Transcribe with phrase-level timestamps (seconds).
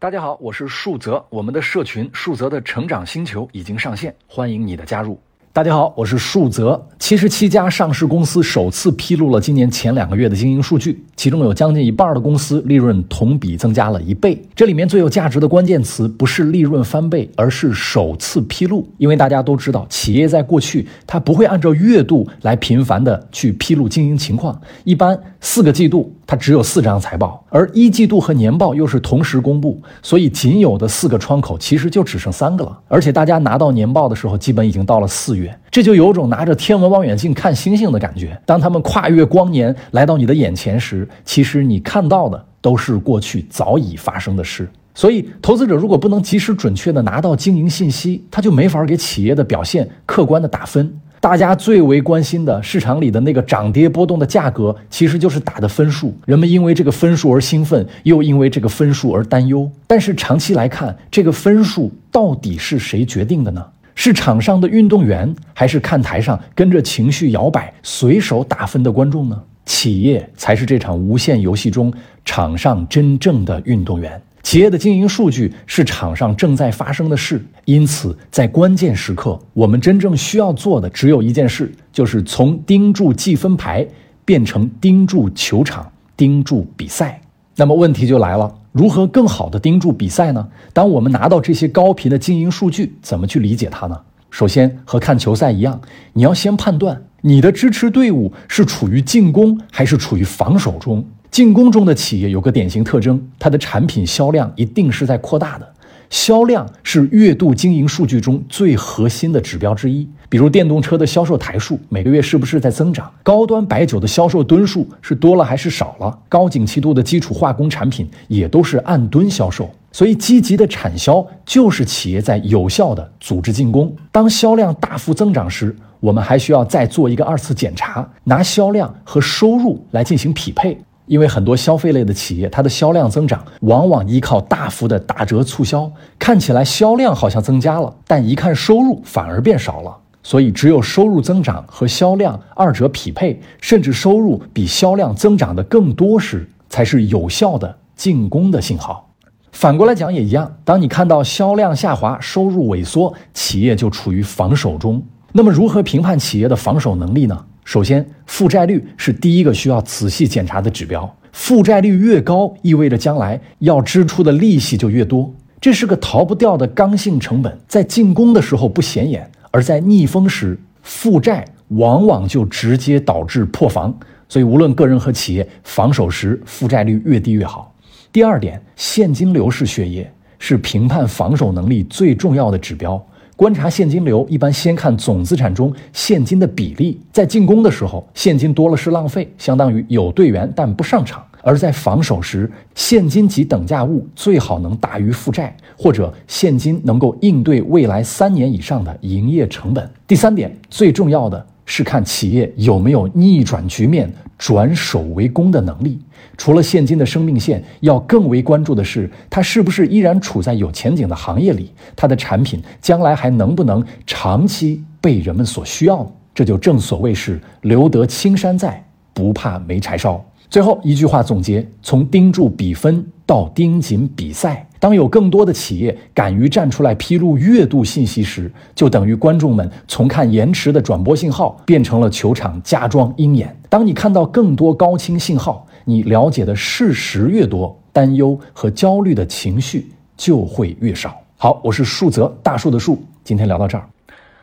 [0.00, 5.20] 大家好，我是树泽，我们的社群树泽的成长星球已经上线，欢迎你的加入。
[5.52, 6.80] 大家好，我是树泽。
[7.00, 14.40] 七十七家上市公司首次披露了今年前两个月的经营数据，其中有将近一半的公司利润同比增加了一倍。
[14.54, 18.86] 这里面最有价值的关键词不是利润翻倍，而是首次披露。
[18.96, 32.78] 因为大家都知道，企业在过去它不会按照月度来频繁的去披露经营情况，一般四个季度它只有四张财报，而一季度和年报又是同时公布，所以仅有的四个窗口其实就只剩三个了。
[32.86, 35.39] 而且大家拿到年报的时候，基本已经到了四月。
[35.70, 38.36] 这就有种拿着天文望远镜看星星的感觉。
[38.44, 44.68] 当他们跨越光年来到你的眼前时，其实你看到的都是过去早已发生的事。
[44.92, 50.92] 所以，投资者如果不能及时准确的拿到经营信息，他就没法给企业的表现客观的打分。
[51.20, 56.14] 大家最为关心的市场里的那个涨跌波动的价格，其实就是打的分数。
[56.26, 59.70] 人们因为这个分数而兴奋，又因为这个分数而担忧。
[59.86, 63.64] 但是长期来看，这个分数到底是谁决定的呢？
[63.94, 69.42] 是场上的运动员，还是看台上跟着情绪摇摆、随手打分的观众呢？
[69.66, 71.92] 企业才是这场无限游戏中
[72.24, 74.20] 场上真正的运动员。
[74.42, 83.86] 企业的经营数据是场上正在发生的事，因此在关键时刻，我们真正需要做的只有一件事，就是从盯住计分牌
[84.24, 87.20] 变成盯住球场、盯住比赛。
[87.54, 88.52] 那么问题就来了。
[88.72, 90.48] 如何更好地盯住比赛呢？
[90.72, 94.00] 当我们拿到这些高频的经营数据，怎么去理解它呢？
[94.30, 95.80] 首先，和看球赛一样，
[96.12, 101.04] 你要先判断你的支持队伍是处于进攻还是处于防守中。
[101.32, 105.68] 进攻中的企业有个典型特征，它的产品销量一定是在扩大的。
[106.10, 110.06] 销量是月度经营数据中最核心的指标之一。
[110.28, 113.10] 比如电动车的销售台数每个月是不是在增长？
[113.22, 116.18] 高端白酒的销售吨数是多了还是少了？
[116.28, 119.70] 高景气度的基础化工产品也都是按吨销售。
[119.92, 123.92] 所以，积极的产销就是企业在有效的组织进攻。
[124.12, 130.78] 当销量大幅增长时，我们还需要再做一个二次检查，拿销量和收入来进行匹配。
[131.10, 135.90] 因为很多消费类的企业，它的销量增长往往依靠大幅的打折促销，
[136.20, 139.96] 看起来销量好像增加了，但一看收入反而变少了。
[140.22, 149.10] 所以，只有收入增长和销量二者匹配，甚至收入比销量增长的更多时，才是有效的进攻的信号。
[149.50, 155.02] 反过来讲也一样，当你看到销量下滑、收入萎缩，企业就处于防守中。
[155.32, 157.44] 那么，如何评判企业的防守能力呢？
[157.64, 161.16] 首先，负债率是第一个需要仔细检查的指标。
[161.32, 167.56] 负债率越高，意味着将来要支出的利息就越多，这是个逃不掉的刚性成本。
[167.68, 173.96] 在进攻的时候不显眼，而在逆风时，负债往往就直接导致破防。
[174.28, 177.72] 所以，无论个人和企业，防守时负债率越低越好。
[178.10, 183.00] 第二点，现金流是血液，是评判防守能力最重要的指标。
[183.40, 187.00] 观察现金流，一般先看总资产中现金的比例。
[187.10, 199.90] 在进攻的时候，现金多了是浪费，相当于有队员但不上场；而在防守时，现金及等价物最好能大于负债，或者现金能够应对未来三年以上的营业成本。
[200.06, 201.46] 第三点，最重要的。
[201.72, 205.96] 是看企业有没有逆转局面、转守为攻的能力。
[206.36, 211.70] 除了现金的生命线，要更为关注的是，它是不是依然处在有前景的行业里？
[211.94, 216.04] 它的产品将来还能不能长期被人们所需要？
[216.34, 220.20] 这就正所谓是留得青山在，不怕没柴烧。
[220.48, 224.66] 最后一句话总结：从盯住比分到盯紧比赛。
[224.80, 233.54] 当有更多的企业敢于站出来披露月度信息时，就等于观众们从看延迟的转播信号变成了球场加装鹰眼。
[233.68, 241.14] 当你看到更多高清信号，你了解的事实越多，担忧和焦虑的情绪就会越少。
[241.36, 243.02] 好，我是树泽，大树的树。
[243.22, 243.86] 今天聊到这儿。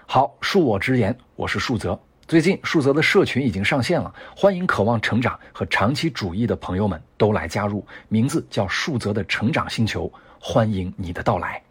[0.05, 1.99] 好，恕我直言，我是树泽。
[2.27, 10.11] 最近树泽的社群已经上线了，欢迎渴望成长和长期主义的朋友们都来加入，名字叫树泽的成长星球。
[10.49, 11.61] 欢迎你的到来。